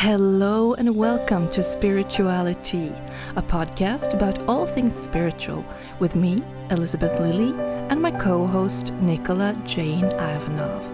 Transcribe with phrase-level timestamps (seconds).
[0.00, 2.92] Hello and welcome to Spirituality,
[3.34, 5.64] a podcast about all things spiritual
[5.98, 6.40] with me,
[6.70, 7.50] Elizabeth Lilly,
[7.90, 10.88] and my co host, Nicola Jane Ivanov.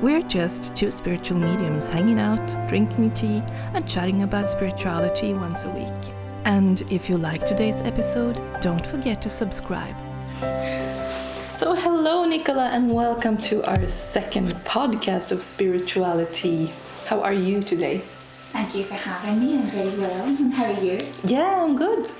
[0.00, 3.42] We're just two spiritual mediums hanging out, drinking tea,
[3.74, 6.14] and chatting about spirituality once a week.
[6.44, 9.96] And if you like today's episode, don't forget to subscribe.
[11.56, 16.70] So, hello, Nicola, and welcome to our second podcast of spirituality.
[17.06, 18.04] How are you today?
[18.58, 19.56] Thank you for having me.
[19.56, 20.34] I'm very well.
[20.56, 20.98] How are you?
[21.22, 22.10] Yeah, I'm good.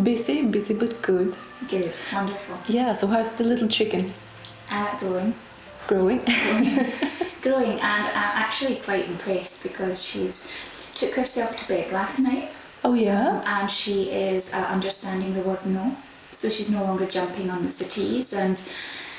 [0.00, 1.34] Busy, busy, but good.
[1.68, 2.56] Good, wonderful.
[2.68, 4.14] Yeah, so how's the little chicken?
[4.70, 5.34] Uh, growing.
[5.88, 6.20] Growing?
[6.24, 6.92] Growing.
[7.42, 10.48] growing, and I'm actually quite impressed because she's
[10.94, 12.50] took herself to bed last night
[12.84, 13.42] oh, yeah?
[13.44, 15.96] and she is uh, understanding the word no.
[16.30, 18.62] So she's no longer jumping on the settees and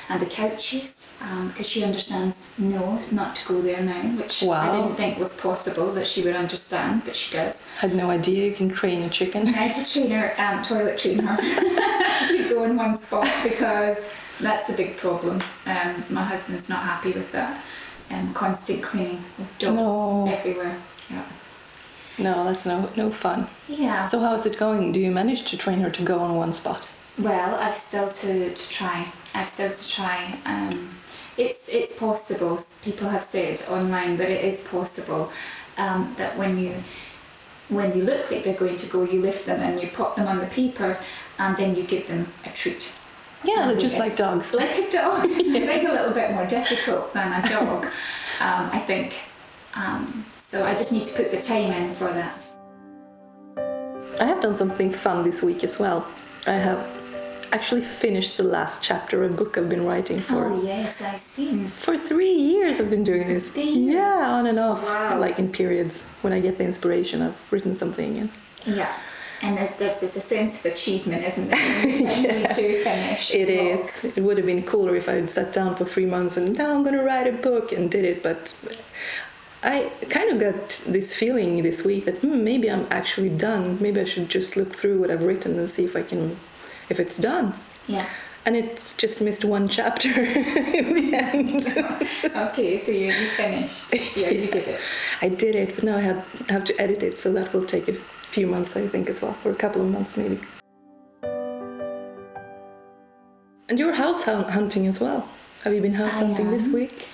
[0.08, 4.70] and the couches um, because she understands no, not to go there now, which I
[4.74, 7.66] didn't think was possible that she would understand, but she does.
[7.78, 9.48] Had no idea you can train a chicken.
[9.48, 11.36] I had to train her, um, toilet train her
[12.28, 14.06] to go in one spot because
[14.40, 15.42] that's a big problem.
[15.66, 17.62] Um, my husband's not happy with that.
[18.10, 20.26] Um, constant cleaning of dogs No.
[20.28, 20.76] everywhere.
[21.10, 21.24] Yeah.
[22.18, 23.48] No, that's no no fun.
[23.66, 24.06] Yeah.
[24.06, 24.92] So how's it going?
[24.92, 26.82] Do you manage to train her to go on one spot?
[27.18, 29.08] Well, I've still to, to try.
[29.34, 30.38] I've still to try.
[30.46, 30.90] Um,
[31.36, 32.58] it's it's possible.
[32.84, 35.32] People have said online that it is possible
[35.76, 36.72] um, that when you
[37.68, 40.28] when they look like they're going to go, you lift them and you pop them
[40.28, 40.98] on the paper,
[41.38, 42.92] and then you give them a treat.
[43.42, 44.54] Yeah, Um, just like dogs.
[44.62, 45.24] Like a dog.
[45.24, 45.26] I
[45.66, 47.84] think a little bit more difficult than a dog.
[48.40, 49.14] um, I think.
[49.74, 52.34] Um, so I just need to put the time in for that.
[54.20, 56.06] I have done something fun this week as well.
[56.46, 56.78] I have
[57.54, 60.46] actually finished the last chapter of a book I've been writing for.
[60.46, 61.66] Oh yes, I see.
[61.86, 63.50] For three years I've been doing this.
[63.50, 63.94] Three years?
[63.94, 64.82] Yeah, on and off.
[64.82, 65.20] Wow.
[65.20, 66.02] Like in periods.
[66.22, 68.30] When I get the inspiration, I've written something and
[68.66, 68.92] Yeah.
[69.42, 72.54] And that, that's it's a sense of achievement, isn't it?
[72.58, 73.32] You do finish.
[73.32, 74.04] It book.
[74.16, 76.74] It would have been cooler if I had sat down for three months and now
[76.74, 78.22] I'm going to write a book and did it.
[78.22, 78.40] But
[79.62, 83.78] I kind of got this feeling this week that hmm, maybe I'm actually done.
[83.80, 86.36] Maybe I should just look through what I've written and see if I can,
[86.88, 87.54] if it's done.
[87.86, 88.08] Yeah.
[88.46, 92.00] And it's just missed one chapter in the end.
[92.36, 93.92] Okay, so you, you finished.
[94.16, 94.80] Yeah, you did it.
[95.22, 97.88] I did it, but now I have, have to edit it, so that will take
[97.88, 100.38] a few months, I think, as well, or a couple of months maybe.
[103.68, 105.28] And you're house hunting as well.
[105.62, 107.08] Have you been house hunting this week?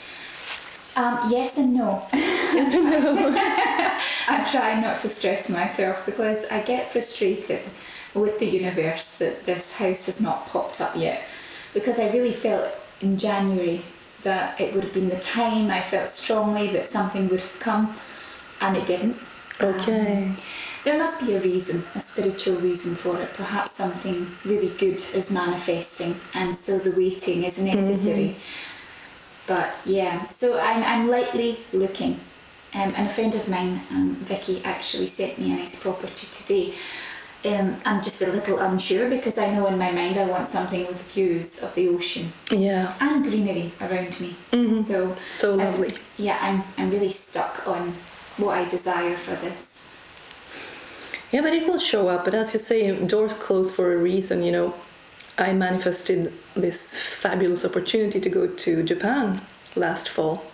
[1.00, 2.02] Um, yes and no.
[2.12, 3.34] Yes and no.
[4.28, 7.60] I try not to stress myself because I get frustrated
[8.12, 11.22] with the universe that this house has not popped up yet.
[11.72, 12.68] Because I really felt
[13.00, 13.82] in January
[14.24, 17.94] that it would have been the time I felt strongly that something would have come,
[18.60, 19.16] and it didn't.
[19.60, 20.24] Okay.
[20.24, 20.36] Um,
[20.84, 23.32] there must be a reason, a spiritual reason for it.
[23.34, 28.36] Perhaps something really good is manifesting, and so the waiting is necessary.
[29.50, 32.20] But yeah, so I'm, I'm lightly looking.
[32.72, 36.72] Um, and a friend of mine, um, Vicky, actually sent me a nice property today.
[37.44, 40.86] Um, I'm just a little unsure because I know in my mind I want something
[40.86, 42.92] with views of the ocean Yeah.
[43.00, 44.36] and greenery around me.
[44.52, 44.84] Mhm.
[44.84, 45.94] So So lovely.
[46.16, 47.94] yeah, I'm, I'm really stuck on
[48.36, 49.82] what I desire for this.
[51.32, 52.24] Yeah, but it will show up.
[52.24, 54.44] But as you say, doors close for a reason.
[54.44, 54.74] You know,
[55.40, 59.40] I manifested this fabulous opportunity to go to Japan
[59.76, 60.44] last fall,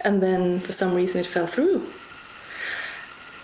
[0.00, 1.86] and then for some reason it fell through.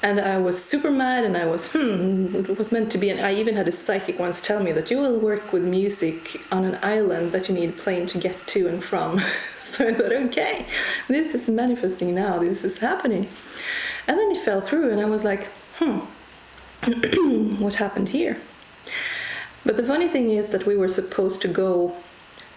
[0.02, 3.08] And I was super mad, and I was, hmm, it was meant to be.
[3.08, 6.42] And I even had a psychic once tell me that you will work with music
[6.52, 9.22] on an island that you need a plane to get to and from.
[9.64, 10.66] so I thought, okay,
[11.08, 13.28] this is manifesting now, this is happening.
[14.06, 15.46] And then it fell through, and I was like,
[15.78, 16.00] hmm,
[17.62, 18.36] what happened here?
[19.64, 21.94] But the funny thing is that we were supposed to go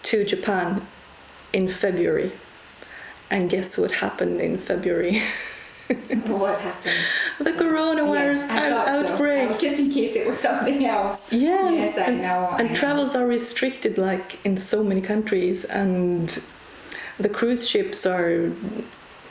[0.04, 0.82] to Japan
[1.54, 2.32] in February.
[3.30, 5.22] And guess what happened in February?
[6.26, 6.94] what happened?
[7.40, 9.12] the coronavirus Yeah, I out- thought so.
[9.14, 9.50] outbreak.
[9.52, 11.32] Oh, Just in case it was something else.
[11.32, 11.70] Yeah.
[11.72, 12.26] Yes, I and.
[12.26, 12.74] I know.
[12.76, 16.42] travels are restricted like in so many countries and
[17.20, 18.52] the cruise ships are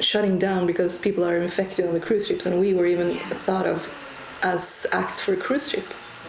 [0.00, 3.19] shutting down because people are infected on the cruise ships and we were even Yeah.
[3.46, 3.87] thought of
[4.43, 5.87] as acts for a cruise ship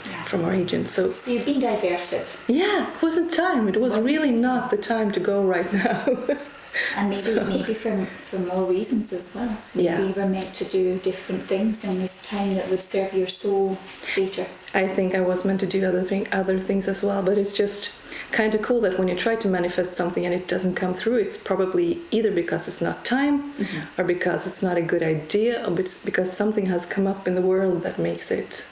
[0.09, 0.23] Yeah.
[0.25, 0.89] from our agent.
[0.89, 3.67] So So you've been diverted, yeah, it wasn't time.
[3.67, 6.05] It was Wasn't really not the time to go right now.
[6.95, 9.55] and maybe maybe for for more reasons as well.
[9.73, 10.01] Maybe Yeah.
[10.07, 13.77] you were meant to do different things in this time that would serve your soul
[14.15, 14.45] better.
[14.73, 17.53] I think I was meant to do other thing, other things as well, but it's
[17.53, 17.91] just
[18.31, 21.15] kind of cool that when you try to manifest something and it doesn't come through,
[21.17, 23.99] it's probably either because it's not time, mm-hmm.
[24.01, 27.41] or because it's not a good idea, or because something has come up in the
[27.41, 28.65] world that makes it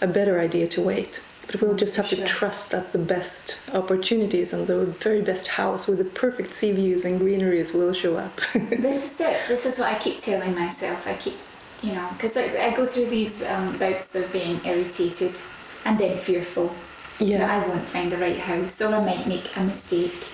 [0.00, 1.20] a better idea to wait.
[1.46, 2.18] But we'll just have Sure.
[2.18, 6.72] to trust that the best opportunities and the very best house with the perfect sea
[6.72, 8.40] views and greeneries will show up.
[8.54, 9.46] this is it.
[9.46, 11.06] This is what I keep telling myself.
[11.06, 11.36] I keep,
[11.82, 15.40] you know, because I, I go through these um, bouts of being irritated
[15.84, 16.74] and then fearful
[17.18, 17.54] that yeah.
[17.62, 20.26] I won't find the right house or I might make a mistake.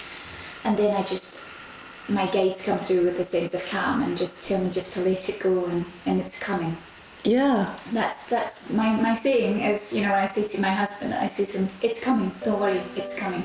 [0.64, 1.44] And then I just,
[2.08, 5.00] my guides come through with a sense of calm and just tell me just to
[5.00, 6.76] let it go and, and it's coming.
[7.24, 7.76] Yeah.
[7.92, 11.26] That's that's my, my saying is, you know, when I say to my husband, I
[11.26, 13.44] say to him, it's coming, don't worry, it's coming.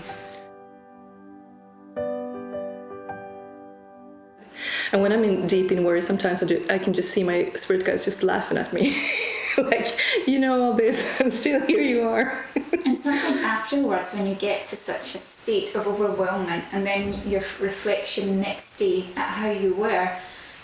[4.91, 7.51] And when I'm in deep in worry, sometimes I, do, I can just see my
[7.55, 8.97] spirit guides just laughing at me.
[9.57, 12.45] like, you know all this, and still here you are.
[12.85, 17.41] And sometimes afterwards, when you get to such a state of overwhelmment, and then your
[17.59, 20.09] reflection next day at how you were,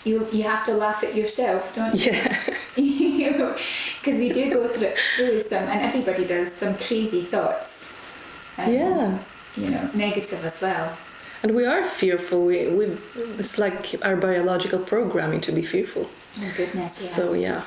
[0.04, 2.12] you you have to laugh at yourself, don't you?
[2.12, 2.54] yeah.
[4.00, 7.90] Because we do go through, through some, and everybody does, some crazy thoughts.
[8.58, 9.18] Um, Yeah.
[9.56, 10.96] You know, negative as well.
[11.42, 12.44] And we are fearful.
[12.44, 12.96] We, we,
[13.38, 16.08] it's like our biological programming to be fearful.
[16.40, 17.08] Oh goodness, yeah.
[17.16, 17.62] So yeah,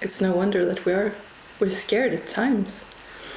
[0.00, 1.14] it's no wonder that we are
[1.60, 2.84] we're scared at times.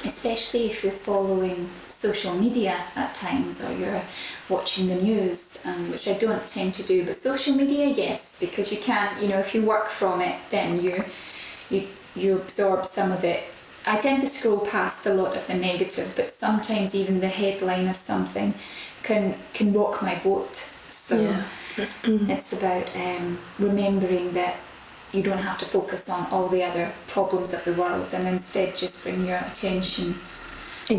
[0.04, 4.02] Especially if you're following social media at times or you're
[4.48, 7.04] watching the news, um, which I don't tend to do.
[7.04, 10.82] But social media, yes, because you can't, you know, if you work from it, then
[10.82, 11.04] you
[11.72, 13.44] you you absorb some of it.
[13.86, 17.88] I tend to scroll past a lot of the negative, but sometimes even the headline
[17.88, 18.54] of something
[19.02, 20.64] can can rock my boat.
[20.90, 21.42] So Yeah.
[22.04, 24.56] it's about um, remembering that
[25.12, 28.76] you don't have to focus on all the other problems of the world and instead
[28.76, 30.14] just bring your attention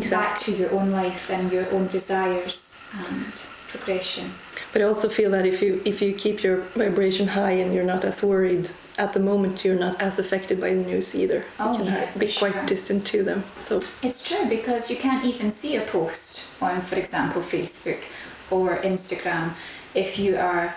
[0.09, 3.33] back to your own life and your own desires and
[3.67, 4.31] progression.
[4.71, 7.83] But I also feel that if you if you keep your vibration high and you're
[7.83, 11.43] not as worried at the moment, you're not as affected by the news either.
[11.59, 12.65] Oh, you can yeah, be quite sure.
[12.65, 13.43] distant to them.
[13.57, 18.03] So It's true because you can't even see a post on, for example, Facebook
[18.51, 19.53] or Instagram
[19.95, 20.75] if you are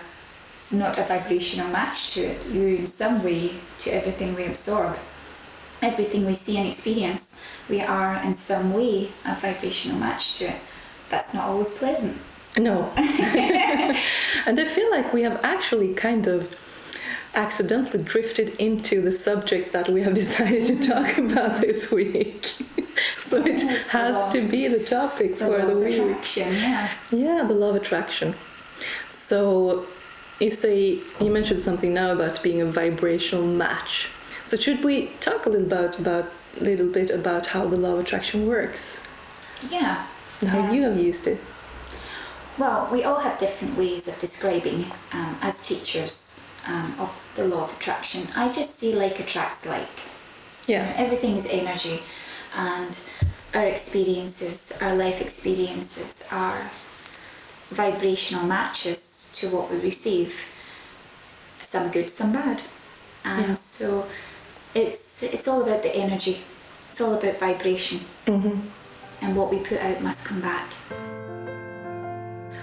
[0.71, 2.39] not a vibrational match to it.
[2.51, 4.97] You're in some way to everything we absorb.
[5.81, 10.55] Everything we see and experience, we are in some way a vibrational match to it.
[11.09, 12.17] That's not always pleasant.
[12.57, 12.91] no.
[12.97, 16.55] and I feel like we have actually kind of
[17.35, 22.45] accidentally drifted into the subject that we have decided to talk about this week.
[23.15, 25.95] so it Yeah, it's the has to be the topic The for the week.
[25.95, 26.91] attraction, yeah.
[27.11, 28.33] Yeah, the law of attraction.
[29.11, 29.85] So
[30.39, 34.07] you say you mentioned something now about being a vibrational match.
[34.45, 36.25] So should we talk a little about about
[36.61, 38.99] little bit about how the law of attraction works
[39.69, 40.05] Yeah.
[40.41, 41.39] and how Um, you have used it?
[42.57, 47.63] Well, we all have different ways of describing um, as teachers um, of the law
[47.63, 48.27] of attraction.
[48.35, 49.87] I just see like attracts like.
[50.67, 50.93] You know, Yeah.
[50.97, 52.03] everything is energy,
[52.55, 52.99] and
[53.53, 56.69] our experiences, our life experiences, are
[57.69, 60.45] vibrational matches to what we receive.
[61.63, 62.61] Some good, some bad,
[63.23, 63.55] and Yeah.
[63.55, 64.07] so
[64.73, 66.43] it's it's all about the energy.
[66.91, 68.59] It's all about vibration, hmm
[69.21, 70.67] and what we put out must come back.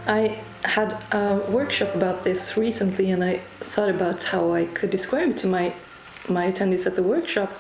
[0.06, 5.30] I had a workshop about this recently, and I thought about how I could describe
[5.30, 5.74] it to my
[6.28, 7.52] my attendees at the workshop,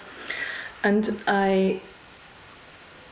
[0.82, 1.80] and I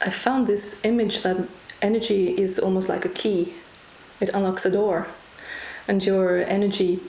[0.01, 1.37] I found this image that
[1.81, 3.55] energy is almost like a key;
[4.21, 5.07] it unlocks a door,
[5.89, 7.01] and your energy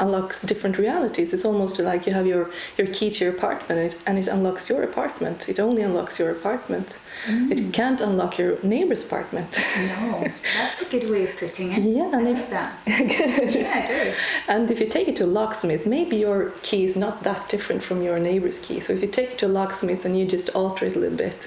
[0.00, 1.32] unlocks different realities.
[1.32, 4.28] It's almost like you have your, your key to your apartment and it, and it
[4.28, 5.48] unlocks your apartment.
[5.48, 6.98] It only unlocks your apartment.
[7.26, 7.72] It mm.
[7.72, 9.48] can't unlock your neighbor's apartment.
[9.76, 11.82] No, that's a good way of putting it.
[11.82, 12.78] Yeah, I and if- like that.
[12.86, 14.14] Yeah, I do.
[14.48, 17.82] And if you take it to a locksmith, maybe your key is not that different
[17.82, 18.80] from your neighbor's key.
[18.80, 21.18] So if you take it to a locksmith and you just alter it a little
[21.18, 21.46] bit,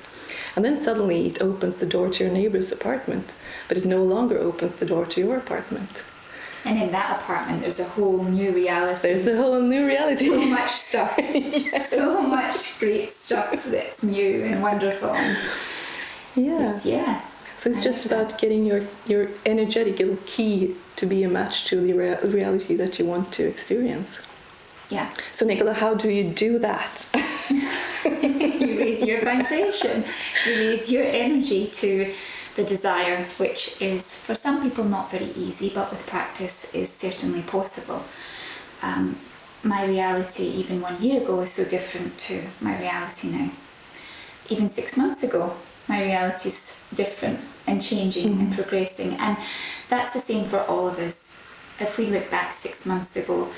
[0.55, 3.33] and then suddenly it opens the door to your neighbor's apartment,
[3.67, 6.03] but it no longer opens the door to your apartment.
[6.65, 9.01] And in that apartment, there's a whole new reality.
[9.01, 10.27] There's a whole new reality.
[10.27, 11.19] so much stuff,
[11.87, 15.13] so much great stuff that's new and wonderful.
[16.35, 16.73] Yeah.
[16.73, 17.21] It's, yeah,
[17.57, 18.21] So it's I just like that.
[18.29, 22.75] about getting your, your energetic little key to be a match to the rea- reality
[22.75, 24.19] that you want to experience.
[24.89, 25.13] yeah.
[25.33, 27.07] So Nicola, how do you do that?
[28.05, 30.03] you raise your vibration,
[30.47, 32.13] you raise your energy to
[32.55, 37.41] the desire, which is for some people not very easy, but with practice is certainly
[37.41, 38.03] possible.
[38.81, 39.17] Um,
[39.63, 43.51] my reality, even one year ago, is so different to my reality now.
[44.49, 45.55] Even six months ago,
[45.87, 49.13] my reality is different and changing and progressing.
[49.13, 49.37] And
[49.89, 51.41] that's the same for all of us.
[51.79, 53.49] If we look back six months ago,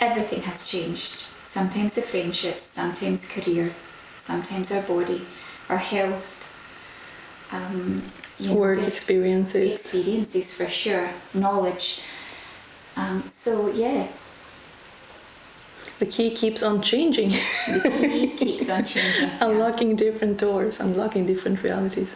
[0.00, 1.26] everything has changed.
[1.44, 3.72] Sometimes the friendships, sometimes career,
[4.16, 5.26] sometimes our body,
[5.68, 6.36] our health,
[7.52, 8.02] um,
[8.40, 9.74] you know, experiences.
[9.74, 12.00] experiences for sure, knowledge.
[12.96, 14.08] Um, so yeah,
[15.98, 17.30] The key keeps on changing,
[17.66, 17.80] the
[18.10, 19.28] key keeps on changing.
[19.28, 19.44] yeah.
[19.48, 22.14] unlocking different doors, unlocking different realities.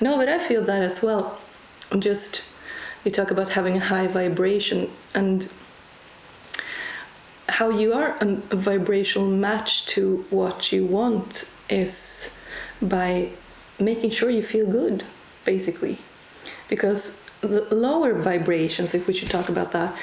[0.00, 1.38] No, but I feel that as well.
[1.98, 2.44] Just
[3.04, 5.50] you talk about having a high vibration and
[7.48, 12.32] how you are a, a vibrational match to what you want is
[12.80, 13.28] by
[13.78, 15.04] making sure you feel good,
[15.44, 15.98] basically.
[16.68, 19.94] Because the lower vibrations, if we should talk about that,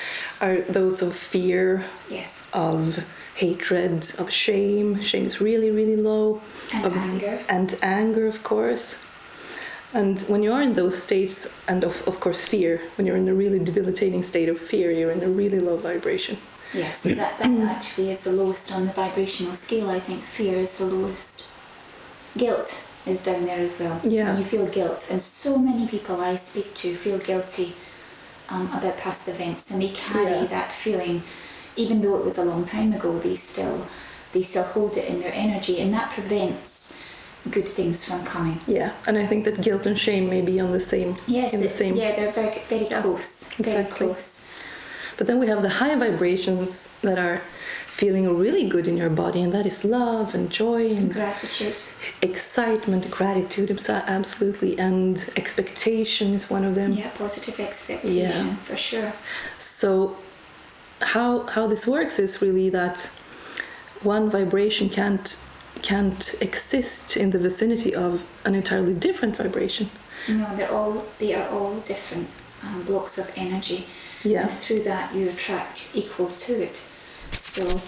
[0.41, 3.05] are those of fear, Yes, of
[3.35, 5.01] hatred, of shame.
[5.01, 6.41] Shame is really, really low.
[6.73, 7.39] and of, anger.
[7.47, 8.97] And anger, of course.
[9.93, 13.27] And when you are in those states, and of, of course, fear, when you're in
[13.27, 16.37] a really debilitating state of fear, you're in a really low vibration.
[16.73, 17.41] Yes, that, that
[17.75, 19.89] actually is the lowest on the vibrational scale.
[19.89, 21.45] I think fear is the lowest.
[22.37, 23.99] Guilt is down there as well.
[24.03, 24.29] Yeah.
[24.29, 27.73] When you feel guilt, and so many people I speak to feel guilty
[28.49, 30.45] um, about past events, and they carry Yeah.
[30.45, 31.23] that feeling,
[31.75, 33.17] even though it was a long time ago.
[33.19, 33.87] They still,
[34.31, 36.93] they still hold it in their energy, and that prevents
[37.49, 38.59] good things from coming.
[38.67, 41.15] Yeah, and I think that guilt and shame may be on the same.
[41.27, 41.93] Yes, in the it- same.
[41.95, 44.07] yeah, they're very, very Yeah, close, very exactly.
[44.07, 44.45] close.
[45.19, 47.41] But then we have the high vibrations that are
[47.87, 51.75] feeling really good in your body, and that is love and joy and Gratitude.
[52.21, 56.93] excitement, gratitude, absolutely, and expectation is one of them.
[56.93, 58.55] Yeah, positive expectation Yeah.
[58.67, 59.11] for sure.
[59.59, 60.15] So,
[61.01, 62.97] how how this works is really that
[64.13, 65.37] one vibration can't
[65.81, 69.89] can't exist in the vicinity of an entirely different vibration.
[70.29, 72.29] No, they're all they are all different
[72.63, 73.85] um, blocks of energy.
[74.23, 74.43] Yeah.
[74.43, 76.81] And through that, you attract equal to it.
[77.31, 77.81] So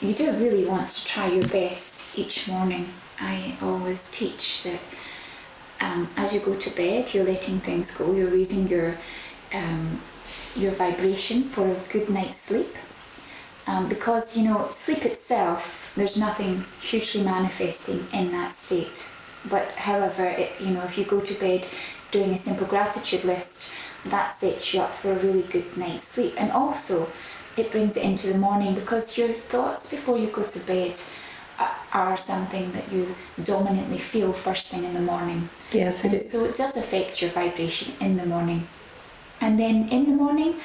[0.00, 2.88] you do really want to try your best each morning.
[3.20, 4.80] I always teach that
[5.80, 8.12] um, as you go to bed, you're letting things go.
[8.12, 8.96] You're raising your
[9.52, 10.00] um,
[10.56, 12.74] your vibration for a good night's sleep.
[13.66, 19.08] Um, because you know, sleep itself, there's nothing hugely manifesting in that state.
[19.48, 21.66] But however, it, you know, if you go to bed
[22.10, 23.70] doing a simple gratitude list,
[24.06, 26.34] that sets you up for a really good night's sleep.
[26.36, 27.08] And also,
[27.56, 31.00] it brings it into the morning because your thoughts before you go to bed
[31.92, 35.48] are, something that you dominantly feel first thing in the morning.
[35.70, 36.30] Yes, it and is.
[36.30, 38.66] so it does affect your vibration in the morning.
[39.40, 40.56] And then in the morning,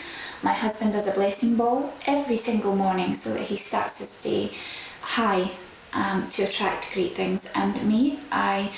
[0.42, 4.52] my husband does a blessing ball every single morning so that he starts his day
[5.02, 5.52] high
[5.94, 7.50] um, to attract great things.
[7.54, 8.72] And me, I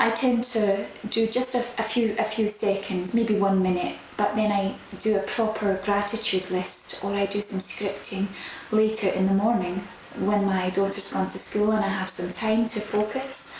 [0.00, 4.36] I tend to do just a, a few a few seconds, maybe one minute, but
[4.36, 8.28] then I do a proper gratitude list or I do some scripting
[8.70, 9.82] later in the morning
[10.20, 13.56] when my daughter's gone to school and I have some time to focus.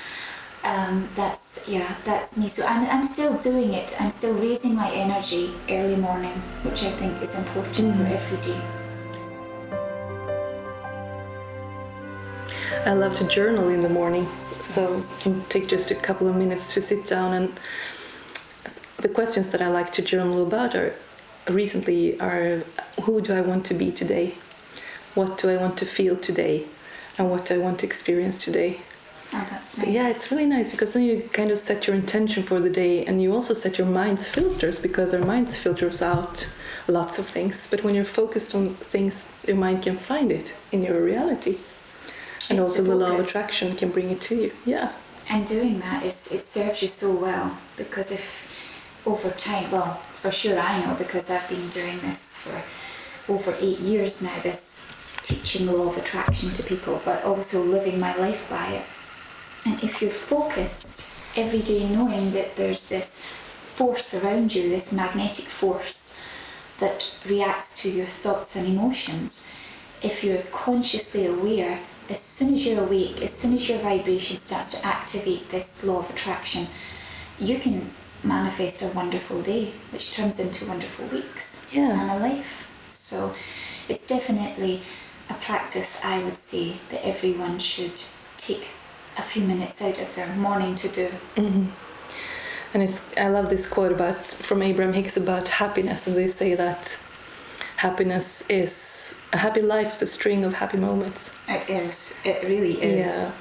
[0.62, 2.46] Um, that's yeah, that's me.
[2.46, 4.00] So I'm, I'm still doing it.
[4.00, 8.60] I'm still raising my energy early morning, which I think is important for every day.
[12.86, 14.28] I love to journal in the morning,
[14.74, 15.18] so Yes.
[15.22, 17.48] can take just a couple of minutes to sit down and
[18.98, 20.92] the questions that I like to journal about are
[21.48, 22.62] recently are
[23.02, 24.34] who do I want to be today?
[25.14, 26.66] What do I want to feel today?
[27.16, 28.80] And what do I want to experience today?
[29.32, 29.88] Oh, that's nice.
[29.88, 33.04] yeah, it's really nice because then you kind of set your intention for the day
[33.04, 36.48] and you also set your mind's filters because our minds filters out
[36.88, 37.68] lots of things.
[37.70, 41.58] But when you're focused on things, your mind can find it in your reality.
[42.50, 44.52] And also the the law of attraction can bring it to you.
[44.64, 44.92] Yeah.
[45.30, 48.46] And doing that is it serves you so well because if
[49.06, 53.78] over time, well, for sure I know because I've been doing this for over eight
[53.80, 54.34] years now.
[54.42, 54.80] This
[55.22, 58.84] teaching the law of attraction to people, but also living my life by it.
[59.66, 65.44] And if you're focused every day, knowing that there's this force around you, this magnetic
[65.44, 66.20] force
[66.78, 69.48] that reacts to your thoughts and emotions,
[70.00, 74.70] if you're consciously aware, as soon as you're awake, as soon as your vibration starts
[74.72, 76.66] to activate this law of attraction,
[77.38, 77.90] you can
[78.24, 82.00] manifest a wonderful day, which turns into wonderful weeks Yeah.
[82.00, 82.66] and a life.
[82.88, 83.34] So
[83.88, 84.80] it's definitely
[85.30, 88.02] a practice I would say that everyone should
[88.36, 88.70] take
[89.16, 91.08] a few minutes out of their morning to do.
[91.36, 91.66] Mm-hmm.
[92.74, 96.54] And it's, I love this quote about from Abraham Hicks about happiness, and they say
[96.54, 96.98] that
[97.76, 98.72] happiness is
[99.32, 101.34] a happy life is a string of happy moments.
[101.48, 102.16] It is.
[102.24, 103.06] It really is.
[103.06, 103.32] Yeah.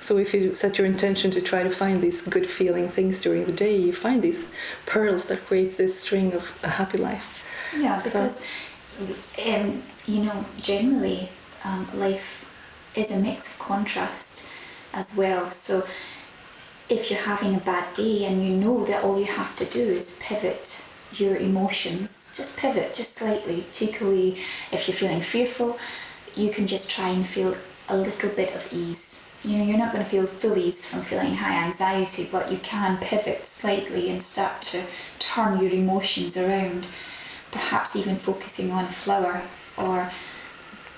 [0.00, 3.46] So if you set your intention to try to find these good feeling things during
[3.46, 4.48] the day, you find these
[4.86, 7.42] pearls that create this string of a happy life.
[7.76, 8.44] Yeah, So- because
[9.46, 11.30] um, you know, generally,
[11.64, 12.44] um, life
[12.94, 14.46] is a mix of contrast
[14.92, 15.50] as well.
[15.50, 15.86] So,
[16.88, 19.80] if you're having a bad day and you know that all you have to do
[19.80, 20.80] is pivot
[21.12, 24.38] your emotions, just pivot just slightly, take away.
[24.72, 25.78] If you're feeling fearful,
[26.34, 27.56] you can just try and feel
[27.88, 29.26] a little bit of ease.
[29.44, 32.58] You know, you're not going to feel full ease from feeling high anxiety, but you
[32.58, 34.82] can pivot slightly and start to
[35.18, 36.88] turn your emotions around
[37.50, 39.42] perhaps even focusing on a flower
[39.76, 40.10] or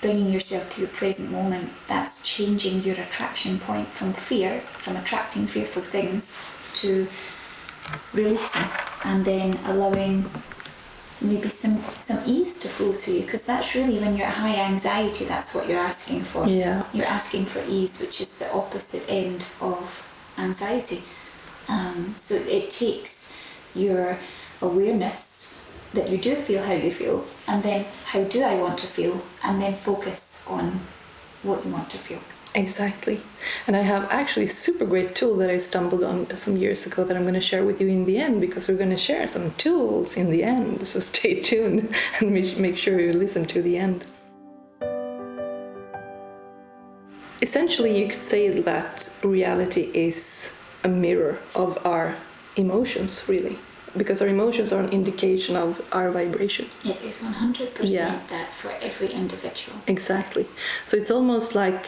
[0.01, 5.47] bringing yourself to your present moment, that's changing your attraction point from fear, from attracting
[5.47, 6.37] fearful things,
[6.73, 7.07] to
[8.13, 8.65] releasing
[9.03, 10.29] and then allowing
[11.21, 14.55] maybe some, some ease to flow to you because that's really when you're at high
[14.55, 16.47] anxiety, that's what you're asking for.
[16.47, 16.87] Yeah.
[16.93, 20.03] You're asking for ease, which is the opposite end of
[20.37, 21.03] anxiety.
[21.67, 23.33] Um, so it takes
[23.75, 24.17] your
[24.61, 25.53] awareness
[25.93, 29.21] that you do feel how you feel, and then how do I want to feel,
[29.43, 30.81] and then focus on
[31.43, 32.19] what you want to feel.
[32.55, 33.21] Exactly.
[33.67, 37.03] And I have actually a super great tool that I stumbled on some years ago
[37.03, 39.27] that I'm going to share with you in the end because we're going to share
[39.27, 40.87] some tools in the end.
[40.87, 44.05] So stay tuned and make sure you listen to the end.
[47.41, 52.15] Essentially, you could say that reality is a mirror of our
[52.55, 53.57] emotions, really,
[53.95, 56.65] because our emotions are an indication of our vibration.
[56.83, 58.19] It is 100% Yeah.
[58.29, 59.77] that for every individual.
[59.85, 60.47] Exactly.
[60.87, 61.85] So it's almost like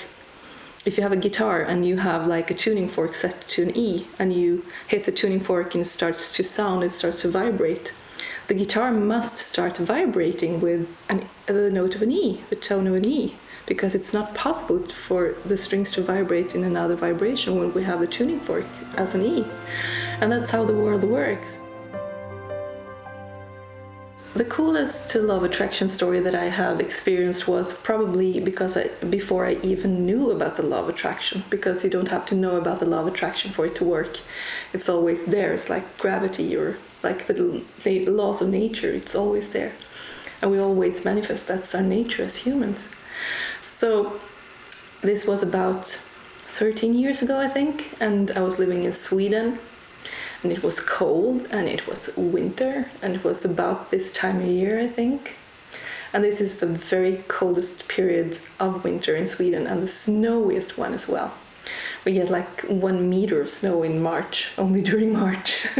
[0.86, 3.75] if you have a guitar and you have like a tuning fork set to an
[3.75, 7.29] E and you hit the tuning fork and it starts to sound, it starts to
[7.29, 7.93] vibrate.
[8.48, 12.95] The guitar must start vibrating with an, the note of an E, the tone of
[12.95, 17.74] an E, because it's not possible for the strings to vibrate in another vibration when
[17.74, 18.65] we have the tuning fork
[18.98, 19.45] as an E.
[20.21, 21.59] And that's how the world works.
[24.36, 29.53] The coolest love attraction story that I have experienced was probably because I, before I
[29.63, 32.85] even knew about the law of attraction, because you don't have to know about the
[32.85, 34.20] law of attraction for it to work.
[34.72, 35.53] It's always there.
[35.53, 38.92] It's like gravity or like the, the laws of nature.
[38.92, 39.74] It's always there.
[40.44, 41.48] And we always manifest.
[41.48, 42.87] That's our nature as humans.
[43.63, 44.20] So
[45.01, 49.57] this was about 13 years ago, I think, and I was living in Sweden
[50.44, 54.48] and it was cold and it was winter and it was about this time of
[54.48, 55.36] year i think.
[56.12, 60.94] And this is the very coldest period of winter in sweden and the snowiest one
[60.96, 61.34] as well.
[62.04, 65.68] We get like one meter of snow in march only during march.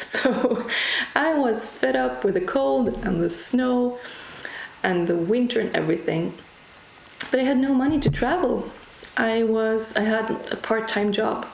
[0.00, 0.66] So
[1.14, 3.98] i was fed up with the cold and the snow
[4.82, 6.34] and the winter and everything
[7.30, 8.68] but i had no money to travel.
[9.16, 11.46] I was i had a part-time job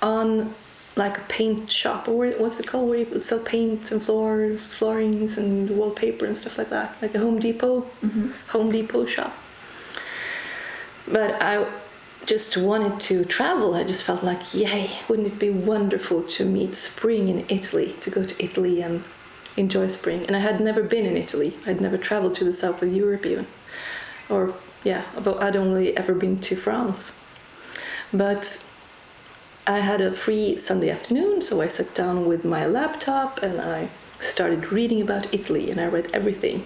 [0.00, 0.54] on
[0.96, 2.88] like a paint shop or what's it called?
[2.88, 6.96] Where you sell paint and floor floorings and wallpaper and stuff like that.
[7.02, 7.82] Like a home depot?
[8.02, 8.30] Mm-hmm.
[8.48, 9.36] Home depot shop.
[11.06, 11.66] But i
[12.24, 13.74] just wanted to travel.
[13.74, 18.10] I just felt like yay wouldn't it be wonderful to meet spring in italy to
[18.10, 19.04] go to italy and
[19.56, 20.24] enjoy spring?
[20.26, 21.54] And i had never been in italy.
[21.66, 23.46] I'd never traveled to the south of europe even.
[24.30, 27.14] Or yeah but i'd only ever been to france.
[28.14, 28.65] But
[29.68, 33.88] I had a free Sunday afternoon, so I sat down with my laptop and I
[34.20, 36.64] started reading about Italy and I read everything.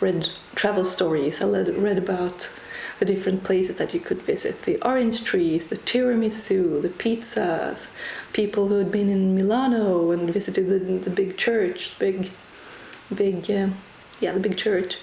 [0.00, 2.52] Read travel stories, I read, about
[2.98, 7.88] the different places that you could visit the orange trees, the tiramisu, the pizzas,
[8.34, 12.30] people who had been in Milano and visited the, the big church, big,
[13.14, 13.68] big, uh,
[14.20, 14.98] yeah, the big church,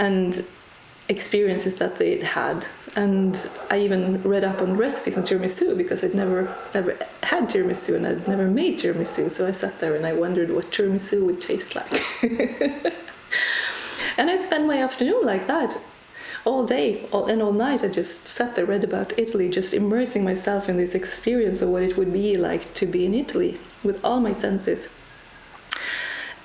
[0.00, 0.44] and
[1.08, 2.66] experiences that they'd had.
[2.96, 7.96] And I even read up on recipes on tiramisu because I'd never never had tiramisu
[7.96, 9.30] and I'd never made tiramisu.
[9.30, 12.02] So I sat there and I wondered what tiramisu would taste like.
[14.18, 15.78] and I spent my afternoon like that.
[16.44, 20.24] All day all, and all night, I just sat there, read about Italy, just immersing
[20.24, 24.02] myself in this experience of what it would be like to be in Italy with
[24.04, 24.88] all my senses.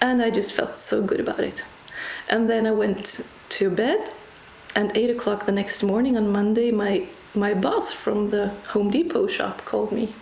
[0.01, 1.63] And I just felt so good about it.
[2.27, 4.11] And then I went to bed
[4.75, 9.27] and eight o'clock the next morning on Monday, my my boss from the Home Depot
[9.27, 10.13] shop called me,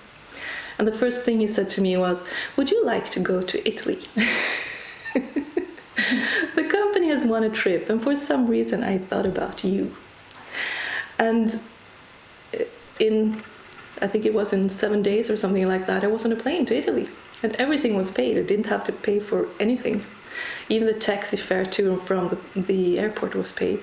[0.78, 3.68] and the first thing he said to me was, "Would you like to go to
[3.68, 4.00] Italy?"
[6.56, 9.96] the company has won a trip, and for some reason, I thought about you.
[11.20, 11.60] And
[12.54, 12.64] uh,
[13.00, 13.44] in,
[14.02, 16.36] I think it was in seven days or something like that, I was on a
[16.36, 17.10] plane to Italy,
[17.44, 18.38] and everything was paid.
[18.38, 20.04] I didn't have to pay for anything.
[20.70, 23.80] Even the taxi fare to and from the, the airport was paid.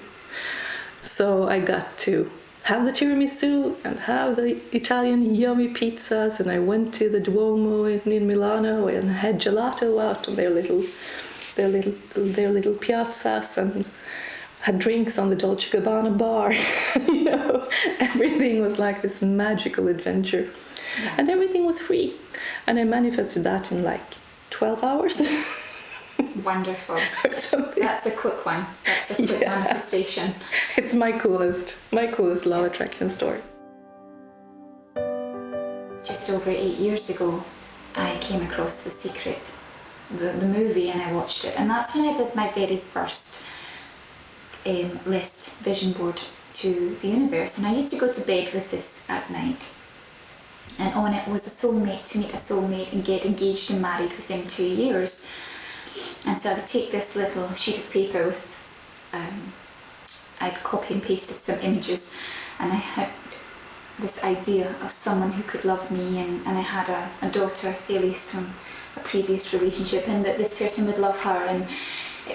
[1.02, 2.30] So I got to
[2.64, 6.38] have the tiramisu and have the Italian yummy pizzas.
[6.40, 10.50] And I went to the Duomo in, in Milano and had gelato out on their
[10.50, 10.84] little,
[11.54, 13.84] their little, their little piazzas and
[14.60, 16.52] had drinks on the Dolce Gabbana bar.
[17.06, 17.68] you know,
[18.00, 20.48] everything was like this magical adventure,
[21.00, 21.14] Yeah.
[21.16, 22.14] and everything was free.
[22.66, 24.02] And I manifested that in like
[24.50, 25.22] 12 hours
[26.44, 27.00] Wonderful.
[27.24, 27.82] or something.
[27.82, 28.64] That's a quick one.
[28.84, 29.58] That's a quick Yeah.
[29.60, 30.34] manifestation.
[30.76, 33.40] It's my coolest, my coolest love attraction story.
[36.04, 37.44] Just over eight years ago,
[37.96, 39.52] I came across The Secret,
[40.10, 41.58] the, the movie, and I watched it.
[41.58, 43.42] And that's when I did my very first
[44.66, 46.20] um, list vision board
[46.54, 47.58] to the universe.
[47.58, 49.68] And I used to go to bed with this at night.
[50.78, 54.12] And on it was a soulmate to meet a soulmate and get engaged and married
[54.12, 55.30] within two years.
[56.26, 58.56] And so I would take this little sheet of paper with,
[59.12, 59.52] um,
[60.40, 62.16] I'd copy and pasted some images,
[62.58, 63.08] and I had
[63.98, 67.74] this idea of someone who could love me, and, and I had a, a daughter,
[67.88, 68.52] Elise, from
[68.96, 71.66] a previous relationship, and that this person would love her, and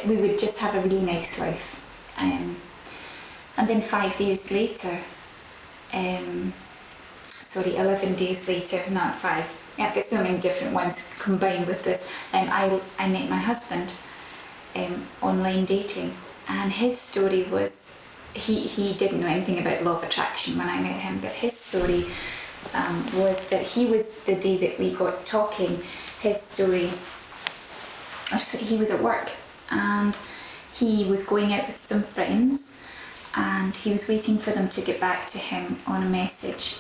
[0.06, 1.80] we would just have a really nice life.
[2.18, 2.58] Um,
[3.58, 5.00] and then five days later,
[5.94, 6.54] um,
[7.30, 9.46] sorry, 11 days later, not five,
[9.78, 13.94] I've got so many different ones combined with this, um, I, I met my husband
[14.76, 16.14] um, online dating,
[16.48, 17.94] and his story was
[18.34, 21.58] he, he didn't know anything about law of attraction when I met him, but his
[21.58, 22.06] story
[22.74, 25.82] um, was that he was the day that we got talking,
[26.20, 26.90] his story,
[28.32, 29.32] or sorry, he was at work
[29.70, 30.18] and
[30.74, 32.82] he was going out with some friends
[33.36, 36.78] and he was waiting for them to get back to him on a message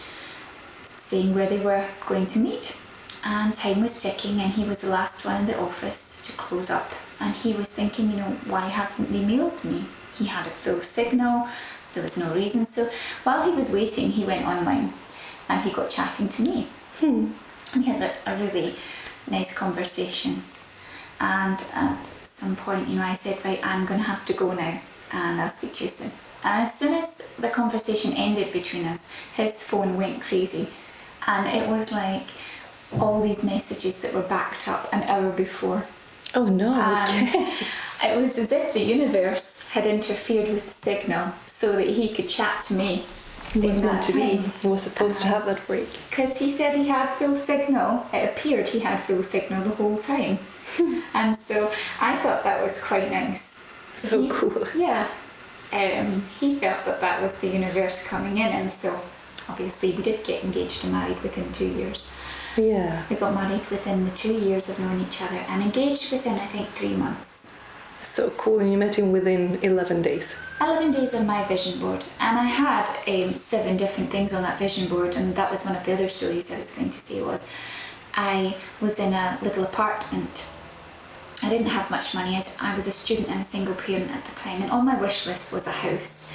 [0.85, 2.75] saying where they were going to meet.
[3.25, 6.69] And time was ticking, and he was the last one in the office to close
[6.69, 6.91] up.
[7.19, 9.85] And he was thinking, you know, why haven't they mailed me?
[10.17, 11.47] He had a full signal,
[11.93, 12.65] there was no reason.
[12.65, 12.89] So
[13.23, 14.93] while he was waiting, he went online
[15.47, 16.67] and he got chatting to me.
[16.99, 17.31] Hmm.
[17.75, 18.75] We had a, a really
[19.29, 20.43] nice conversation.
[21.19, 24.53] And at some point, you know, I said, right, I'm going to have to go
[24.53, 24.81] now
[25.11, 26.11] and I'll speak to you soon.
[26.43, 30.67] And as soon as the conversation ended between us, his phone went crazy.
[31.25, 32.27] And it was like
[32.99, 35.85] all these messages that were backed up an hour before.
[36.35, 36.73] Oh no!
[36.73, 37.53] And okay.
[38.03, 42.27] it was as if the universe had interfered with the signal so that he could
[42.29, 43.05] chat to me.
[43.55, 44.37] It was meant to be.
[44.37, 45.87] He was supposed to have that break.
[46.09, 48.05] Because he said he had full signal.
[48.11, 50.39] It appeared he had full signal the whole time.
[51.13, 53.61] and so I thought that was quite nice.
[53.97, 54.67] So He- cool.
[54.75, 55.07] Yeah.
[55.71, 58.99] Um, he felt that that was the universe coming in, and so
[59.49, 62.13] obviously we did get engaged and married within two years.
[62.57, 63.03] Yeah.
[63.09, 66.45] We got married within the two years of knowing each other and engaged within, I
[66.45, 67.57] think, three months.
[67.99, 68.59] So cool.
[68.59, 70.37] And you met him within 11 days.
[70.61, 74.59] 11 days on my vision board, and I had um, seven different things on that
[74.59, 77.21] vision board, and that was one of the other stories I was going to say
[77.21, 77.47] was
[78.13, 80.45] I was in a little apartment.
[81.41, 82.37] I didn't have much money.
[82.37, 84.95] I- I was a student and a single parent at the time, and on my
[84.95, 86.31] wish list was a house,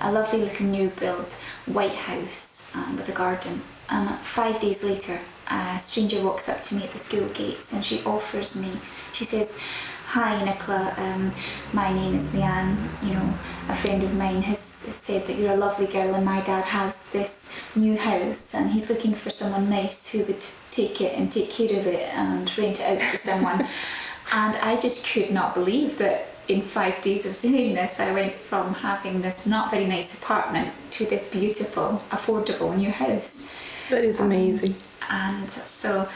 [0.00, 1.32] a lovely little new build
[1.66, 3.62] white house um, with a garden.
[3.90, 5.18] And five days later,
[5.52, 8.70] a stranger walks up to me at the school gates, and she offers me.
[9.12, 9.58] She says,
[10.06, 10.94] "Hi, Nicola.
[10.96, 11.32] Um,
[11.72, 12.76] my name is Leanne.
[13.02, 13.34] You know,
[13.68, 16.64] a friend of mine has has said that you're a lovely girl, and my dad
[16.64, 21.30] has this new house, and he's looking for someone nice who would take it and
[21.30, 23.66] take care of it and rent it out to someone."
[24.32, 28.32] and I just could not believe that in five days of doing this, I went
[28.32, 33.46] from having this not very nice apartment to this beautiful, affordable new house.
[33.90, 34.74] That is amazing.
[35.12, 36.08] And so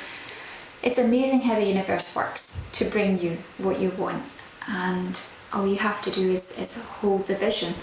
[0.82, 4.24] it's amazing how the universe works to bring you what you want.
[4.66, 5.20] And
[5.52, 7.74] all you have to do is, is hold the vision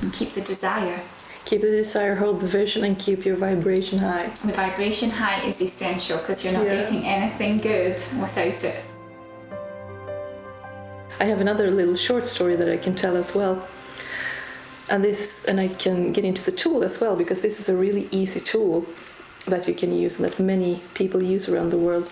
[0.00, 1.00] and keep the desire.
[1.44, 4.28] Keep the desire, hold the vision, and keep your vibration high.
[4.44, 6.80] The vibration high is essential because you're not Yeah.
[6.80, 8.82] getting anything good without it.
[11.20, 13.68] I have another little short story that I can tell as well.
[14.88, 17.76] And this, and I can get into the tool as well because this is a
[17.76, 18.86] really easy tool
[19.46, 22.10] that you can use and that many people use around the world.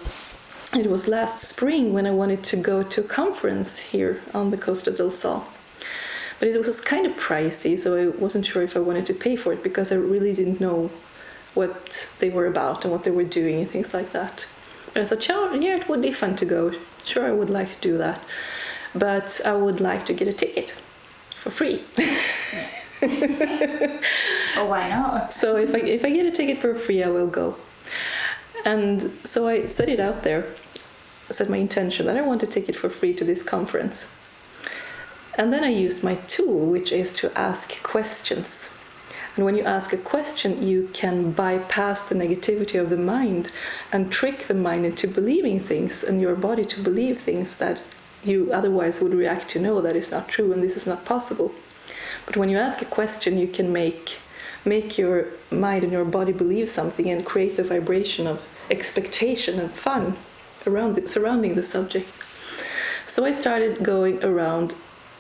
[0.75, 4.57] It was last spring when I wanted to go to a conference here on the
[4.57, 5.47] Costa del Sol.
[6.39, 9.37] But it was kind of pricey, so I wasn't sure if I wanted to pay
[9.37, 10.91] for it because I really didn't know
[11.55, 14.47] what they were about and what they were doing and things like that.
[14.95, 16.73] And I thought, yeah, it would be fun to go.
[17.05, 18.21] Sure, I would like to do that.
[18.95, 21.83] But I would like to get a ticket for free.
[24.55, 25.33] Oh, why not?
[25.33, 27.57] So if I if I get a ticket for free, I will go.
[28.65, 30.47] And so I set it out there.
[31.31, 34.15] Set my intention that I want a ticket for free to this conference.
[35.39, 38.71] And then I used my tool, which is to ask questions.
[39.35, 43.51] And when you ask a question, you can bypass the negativity of the mind
[43.91, 47.81] and trick the mind into believing things and your body to believe things that
[48.23, 51.53] you otherwise would react to know that is not true and this is not possible.
[52.27, 54.19] But when you ask a question, you can make
[54.65, 59.69] make your mind and your body believe something and create the vibration of expectation and
[59.71, 60.17] fun
[60.67, 62.09] around it, surrounding the subject.
[63.09, 64.73] So I started going around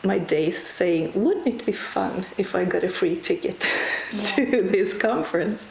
[0.04, 3.56] my days saying, wouldn't it be fun if I got a free ticket
[4.12, 4.26] Yeah.
[4.36, 5.66] to this conference?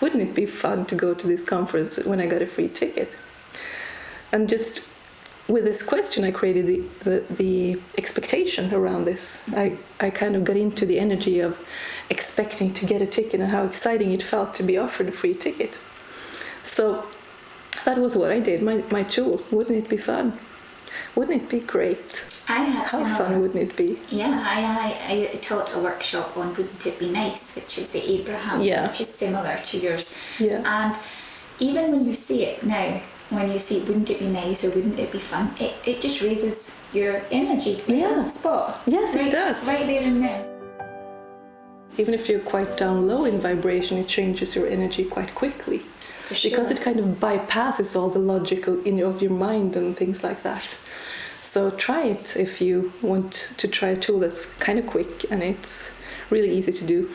[0.00, 3.10] Wouldn't it be fun to go to this conference when I got a free ticket?
[4.32, 4.86] And just
[5.50, 9.42] with this question, I created the, the, the expectation around this.
[9.56, 11.58] I, I kind of got into the energy of
[12.08, 15.34] expecting to get a ticket and how exciting it felt to be offered a free
[15.34, 15.72] ticket.
[16.70, 17.04] So
[17.84, 19.42] that was what I did, my, my tool.
[19.50, 20.38] Wouldn't it be fun?
[21.16, 22.24] Wouldn't it be great?
[22.48, 23.14] I had How similar.
[23.16, 23.98] fun wouldn't it be?
[24.08, 24.60] Yeah, I,
[25.12, 28.86] I, I taught a workshop on Wouldn't It Be Nice, which is the Abraham, Yeah.
[28.86, 30.16] which is similar to yours.
[30.38, 30.62] Yeah.
[30.64, 30.96] And
[31.58, 34.98] even when you see it now, when you see Wouldn't It Be Nice or Wouldn't
[34.98, 38.06] It Be Fun, it, it just raises your energy right Yeah.
[38.08, 38.82] on the spot.
[38.86, 39.64] Yes, it does.
[39.64, 40.46] Right there and then.
[41.98, 45.78] Even if you're quite down low in vibration, it changes your energy quite quickly.
[46.20, 46.50] For sure.
[46.50, 50.42] Because it kind of bypasses all the logical in of your mind and things like
[50.42, 50.62] that.
[51.42, 55.42] So try it if you want to try a tool that's kind of quick and
[55.42, 55.90] it's
[56.30, 57.10] really easy to do.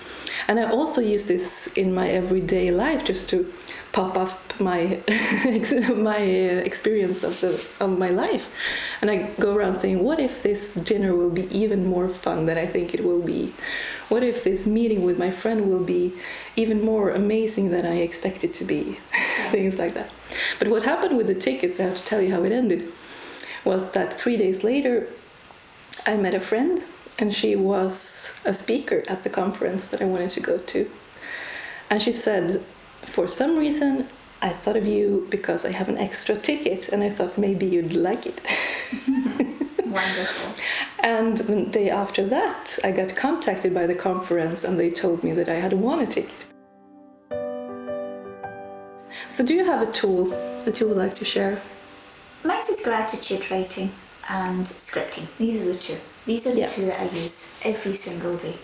[0.50, 3.52] And I also use this in my everyday life just to
[3.96, 5.00] pop up my
[5.96, 8.54] my uh, experience of the of my life.
[9.02, 12.58] And I go around saying, what if this dinner will be even more fun than
[12.58, 13.54] I think it will be?
[14.10, 16.14] What if this meeting with my friend will be
[16.56, 19.00] even more amazing than I expect it to be?
[19.52, 20.10] Things like that.
[20.60, 22.92] But what happened with the tickets, I have to tell you how it ended,
[23.64, 25.08] was that three days later,
[26.06, 26.84] I met a friend
[27.18, 30.92] and she was a speaker at the conference that I wanted to go to.
[31.90, 32.64] And she said,
[33.08, 34.08] For some reason,
[34.42, 37.94] I thought of you because I have an extra ticket and I thought maybe you'd
[37.94, 38.42] like it.
[39.86, 40.52] Wonderful.
[41.04, 45.32] And the day after that, I got contacted by the conference and they told me
[45.34, 46.34] that I had won a ticket.
[49.30, 50.26] So, do you have a tool
[50.66, 51.62] that you would like to share?
[52.44, 53.92] Mine is gratitude writing
[54.30, 55.28] and scripting.
[55.38, 55.98] These are the two.
[56.26, 56.68] These are the Yeah.
[56.68, 58.56] two that I use every single day.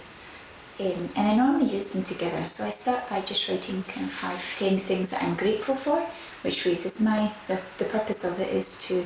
[0.82, 2.48] Um, and I normally use them together.
[2.48, 5.76] So I start by just writing kind of five to ten things that I'm grateful
[5.76, 6.00] for,
[6.42, 9.06] which raises my the, the purpose of it is to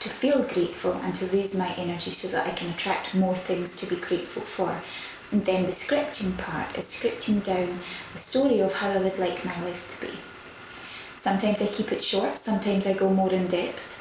[0.00, 3.74] to feel grateful and to raise my energy so that I can attract more things
[3.76, 4.82] to be grateful for.
[5.32, 7.78] And then the scripting part is scripting down
[8.14, 10.12] a story of how I would like my life to be.
[11.16, 13.95] Sometimes I keep it short, sometimes I go more in depth.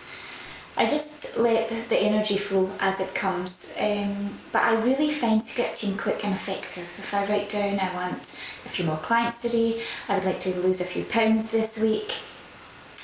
[0.77, 3.73] I just let the energy flow as it comes.
[3.79, 6.87] Um, but I really find scripting quick and effective.
[6.97, 10.53] If I write down, I want a few more clients today, I would like to
[10.59, 12.17] lose a few pounds this week,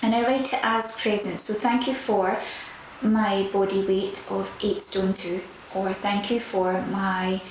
[0.04, 1.40] and I write it as present.
[1.40, 2.38] So thank you for
[3.02, 5.42] my body weight of 8 stone 2,
[5.76, 7.42] or thank you for my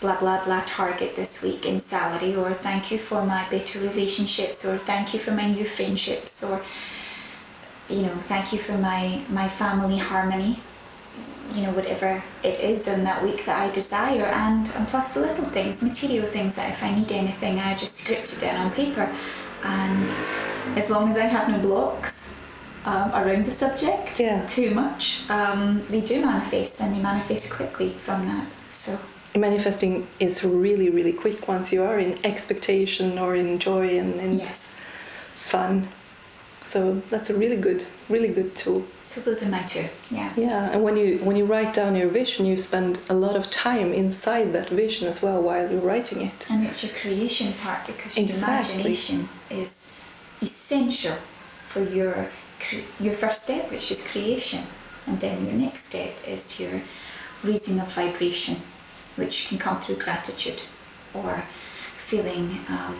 [0.00, 4.64] blah blah blah target this week in salary, or thank you for my better relationships,
[4.64, 6.62] or thank you for my new friendships, or
[7.88, 10.60] you know, thank you for my my family harmony.
[11.54, 15.20] You know, whatever it is in that week that I desire, and and plus the
[15.20, 18.70] little things, material things that if I need anything, I just script it down on
[18.72, 19.06] paper,
[19.64, 20.14] and
[20.78, 22.32] as long as I have no blocks
[22.86, 24.46] um, around the subject, Yeah.
[24.46, 28.46] too much, um, they do manifest, and they manifest quickly from that.
[28.70, 28.98] So
[29.36, 34.38] Manifesting is really, really quick once you are in expectation or in joy and in
[34.38, 34.68] yes,
[35.34, 35.88] fun.
[36.72, 38.82] So that's a really good, really good tool.
[39.06, 39.86] so those are my two.
[40.10, 40.32] Yeah.
[40.36, 43.44] Yeah, and when you when you write down your vision, you spend a lot of
[43.50, 46.38] time inside that vision as well while you're writing it.
[46.50, 48.74] And it's your creation part because your Exactly.
[48.74, 50.00] imagination is
[50.40, 51.16] essential
[51.66, 52.14] for your
[52.64, 54.62] cre- your first step, which is creation,
[55.06, 56.80] and then your next step is your
[57.44, 58.56] raising of vibration,
[59.20, 60.62] which can come through gratitude
[61.12, 61.44] or
[62.08, 62.96] feeling um,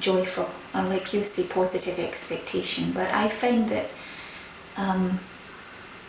[0.00, 2.92] joyful, or like you say, positive expectation.
[2.92, 3.86] But I find that.
[4.76, 5.20] Um,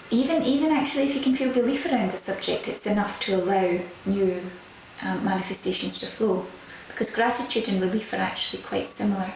[0.10, 3.78] even even actually if you can feel relief around a subject it's enough to allow
[4.06, 4.41] new
[5.04, 6.45] um, manifestations to flow
[6.88, 9.32] because gratitude and relief are actually quite similar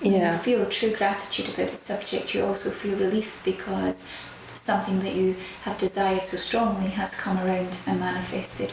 [0.00, 0.32] when Yeah.
[0.32, 4.08] you feel true gratitude about a subject you also feel relief because
[4.56, 8.72] something that you have desired so strongly has come around and manifested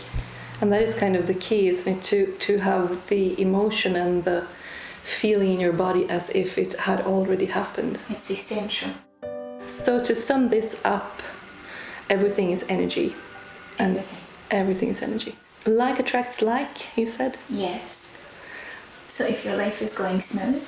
[0.62, 2.04] And that is kind of the key, isn't it?
[2.06, 2.17] To
[2.48, 4.43] to have the emotion and the
[5.04, 8.00] feeling in your body as if it had already happened.
[8.10, 8.92] it's essential
[9.68, 11.22] So to sum this up,
[12.10, 13.16] everything is energy.
[13.80, 14.20] And everything
[14.52, 15.36] everything is energy.
[15.66, 17.38] Like attracts like, you said.
[17.50, 18.10] yes
[19.06, 20.66] So if your life is going smooth,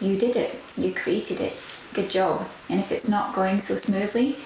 [0.00, 1.54] you did it, you created it,
[1.94, 2.46] good job.
[2.68, 4.36] And if it's not going so smoothly,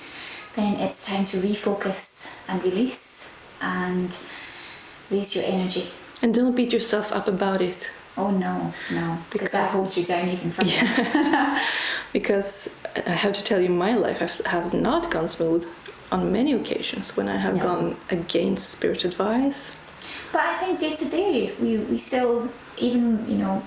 [0.57, 4.17] then it's time to refocus and release and
[5.11, 5.91] raise your energy.
[6.23, 7.91] And don't beat yourself up about it.
[8.21, 10.71] Oh no, no, because that holds you down even further.
[12.13, 12.75] Because
[13.07, 15.65] I have to tell you, my life has, has not gone smooth
[16.11, 17.63] on many occasions when I have No.
[17.63, 19.71] gone against spirit advice.
[20.33, 23.63] But I think day to day, we, we still, even, you know,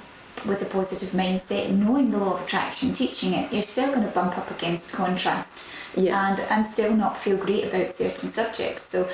[0.45, 4.09] with a positive mindset, knowing the law of attraction, teaching it, you're still going to
[4.19, 5.63] bump up against contrast
[5.95, 6.13] Yeah.
[6.31, 8.83] and, and still not feel great about certain subjects.
[8.83, 9.07] So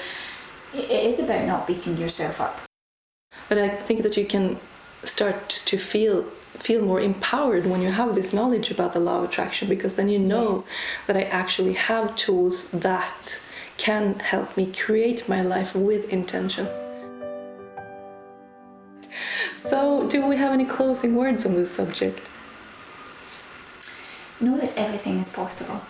[0.73, 2.61] it is about not beating yourself up.
[3.47, 4.57] But I think that you can
[5.03, 6.23] start to feel
[6.57, 10.09] feel more empowered when you have this knowledge about the law of attraction because then
[10.09, 10.73] you know Yes.
[11.07, 13.39] that I actually have tools that
[13.77, 16.67] can help me create my life with intention.
[19.55, 22.19] So, do we have any closing words on this subject?
[24.41, 25.81] Know that everything is possible.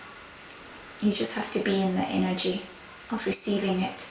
[1.00, 2.62] You just have to be in the energy
[3.10, 4.06] of receiving it.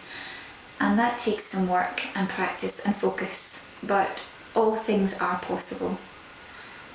[0.79, 3.63] And that takes some work and practice and focus.
[3.83, 4.21] But
[4.59, 5.97] all things are possible.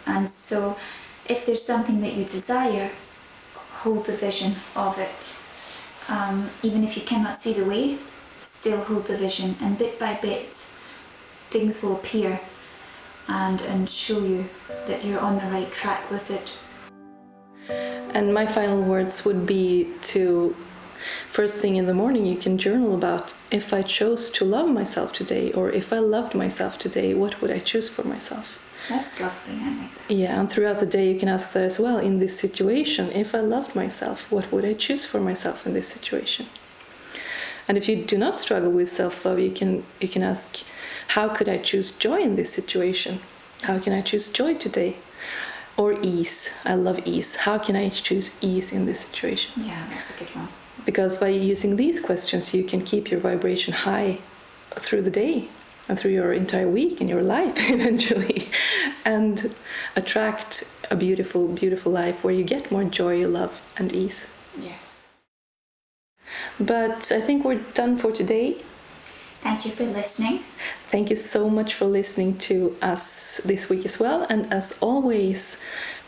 [0.07, 0.77] And so,
[1.27, 2.91] if there's something that you desire,
[3.55, 5.37] hold the vision of it.
[6.09, 7.97] Um, even if you cannot see the way,
[8.43, 9.57] still hold the vision.
[9.63, 10.51] And bit by bit,
[11.49, 12.39] things will appear
[13.29, 14.45] and, and show you
[14.87, 16.53] that you're on the right track with it.
[18.15, 20.55] And my final words would be to
[21.31, 25.13] first thing in the morning, you can journal about if I chose to love myself
[25.13, 28.61] today or if I loved myself today, what would I choose for myself?
[28.89, 30.15] That's lovely, I like that.
[30.15, 31.99] Yeah, and throughout the day, you can ask that as well.
[31.99, 35.89] In this situation, if I loved myself, what would I choose for myself in this
[35.89, 36.47] situation?
[37.67, 40.63] And if you do not struggle with self-love, you can you can ask,
[41.09, 43.21] how could I choose joy in this situation?
[43.63, 44.97] How can I choose joy today?
[45.79, 46.53] Or ease.
[46.65, 47.37] I love ease.
[47.37, 49.65] How can I choose ease in this situation?
[49.65, 50.49] Yeah, that's a good one.
[50.85, 54.19] Because by using these questions, you can keep your vibration high
[54.71, 55.49] through the day
[55.89, 58.49] and through your entire week and your life eventually,
[59.05, 59.55] and
[59.97, 64.25] attract a beautiful, beautiful life where you get more joy, love, and ease.
[64.61, 65.09] Yes.
[66.59, 68.57] But I think we're done for today.
[69.41, 70.41] Thank you for listening.
[70.91, 74.27] Thank you so much for listening to us this week as well.
[74.31, 75.61] And as always,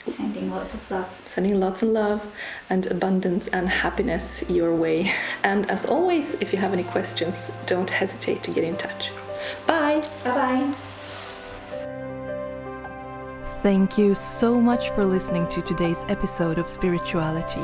[0.06, 1.22] Sending lots of love.
[1.26, 2.22] sending lots of love
[2.70, 5.12] and abundance and happiness your way.
[5.42, 9.10] And as always, if you have any questions, don't hesitate to get in touch.
[9.66, 10.00] Bye!
[10.24, 10.74] Bye bye.
[13.62, 17.60] Thank you so much for listening to today's episode of Spirituality.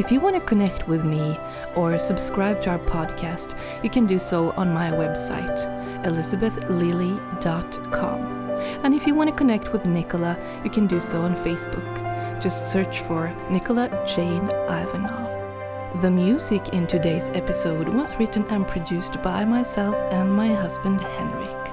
[0.00, 1.36] If you want to connect with me
[1.74, 5.58] or subscribe to our podcast, you can do so on my website,
[6.04, 8.45] elizabethlily.com.
[8.82, 12.40] And if you want to connect with Nicola, you can do so on Facebook.
[12.40, 16.02] Just search for Nicola Jane Ivanov.
[16.02, 21.70] The music in today's episode was written and produced by myself and my husband Henrik.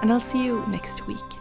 [0.00, 1.37] And I'll see you next week.